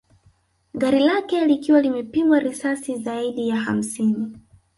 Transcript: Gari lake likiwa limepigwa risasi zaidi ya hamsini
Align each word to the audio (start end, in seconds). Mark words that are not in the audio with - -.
Gari 0.75 0.99
lake 0.99 1.45
likiwa 1.45 1.81
limepigwa 1.81 2.39
risasi 2.39 2.95
zaidi 2.95 3.49
ya 3.49 3.55
hamsini 3.55 4.35